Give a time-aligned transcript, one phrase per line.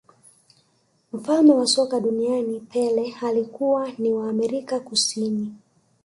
[1.13, 5.53] mfalme wa soka duniani pele alikuwa wa ni amerika kusini